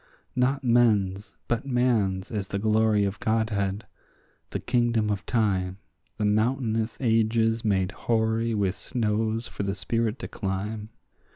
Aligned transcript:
Not 0.35 0.63
men's 0.63 1.35
but 1.47 1.67
man's 1.67 2.31
is 2.31 2.47
the 2.47 2.57
glory 2.57 3.05
of 3.05 3.19
godhead, 3.19 3.85
the 4.49 4.59
kingdom 4.59 5.11
of 5.11 5.27
time, 5.27 5.77
The 6.17 6.25
mountainous 6.25 6.97
ages 6.99 7.63
made 7.63 7.91
hoary 7.91 8.55
with 8.55 8.73
snows 8.73 9.47
for 9.47 9.61
the 9.61 9.75
spirit 9.75 10.17
to 10.17 10.27
climb. 10.27 10.89